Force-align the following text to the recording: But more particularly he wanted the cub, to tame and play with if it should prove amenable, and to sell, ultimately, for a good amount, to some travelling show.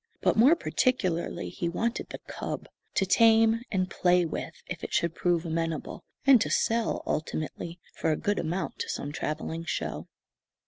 But 0.19 0.35
more 0.35 0.55
particularly 0.55 1.49
he 1.49 1.69
wanted 1.69 2.09
the 2.09 2.17
cub, 2.25 2.67
to 2.95 3.05
tame 3.05 3.61
and 3.71 3.87
play 3.87 4.25
with 4.25 4.63
if 4.65 4.83
it 4.83 4.93
should 4.95 5.13
prove 5.13 5.45
amenable, 5.45 6.03
and 6.25 6.41
to 6.41 6.49
sell, 6.49 7.03
ultimately, 7.05 7.79
for 7.93 8.11
a 8.11 8.17
good 8.17 8.39
amount, 8.39 8.79
to 8.79 8.89
some 8.89 9.11
travelling 9.11 9.63
show. 9.63 10.07